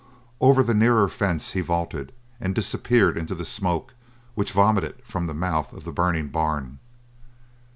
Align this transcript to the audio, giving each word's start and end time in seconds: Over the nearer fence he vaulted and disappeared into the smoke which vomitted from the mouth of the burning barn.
Over 0.39 0.63
the 0.63 0.73
nearer 0.73 1.07
fence 1.07 1.51
he 1.51 1.61
vaulted 1.61 2.11
and 2.39 2.55
disappeared 2.55 3.19
into 3.19 3.35
the 3.35 3.45
smoke 3.45 3.93
which 4.33 4.51
vomitted 4.51 5.05
from 5.05 5.27
the 5.27 5.35
mouth 5.35 5.73
of 5.73 5.83
the 5.83 5.91
burning 5.91 6.29
barn. 6.29 6.79